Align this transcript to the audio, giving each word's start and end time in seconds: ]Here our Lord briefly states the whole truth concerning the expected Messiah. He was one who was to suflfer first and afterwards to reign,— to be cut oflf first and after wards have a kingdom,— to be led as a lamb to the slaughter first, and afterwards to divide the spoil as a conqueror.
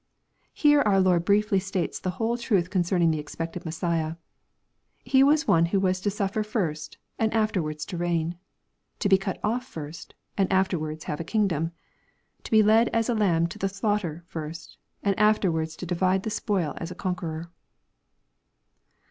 ]Here 0.55 0.81
our 0.81 0.99
Lord 0.99 1.25
briefly 1.25 1.59
states 1.59 1.99
the 1.99 2.09
whole 2.17 2.35
truth 2.35 2.71
concerning 2.71 3.11
the 3.11 3.19
expected 3.19 3.65
Messiah. 3.65 4.15
He 5.05 5.21
was 5.21 5.47
one 5.47 5.67
who 5.67 5.79
was 5.79 6.01
to 6.01 6.09
suflfer 6.09 6.43
first 6.43 6.97
and 7.19 7.31
afterwards 7.35 7.85
to 7.85 7.97
reign,— 7.97 8.35
to 9.01 9.07
be 9.07 9.19
cut 9.19 9.39
oflf 9.43 9.61
first 9.61 10.15
and 10.35 10.51
after 10.51 10.79
wards 10.79 11.03
have 11.03 11.19
a 11.19 11.23
kingdom,— 11.23 11.71
to 12.45 12.49
be 12.49 12.63
led 12.63 12.87
as 12.89 13.09
a 13.09 13.13
lamb 13.13 13.45
to 13.49 13.59
the 13.59 13.69
slaughter 13.69 14.23
first, 14.25 14.79
and 15.03 15.15
afterwards 15.19 15.75
to 15.75 15.85
divide 15.85 16.23
the 16.23 16.31
spoil 16.31 16.73
as 16.77 16.89
a 16.89 16.95
conqueror. 16.95 17.51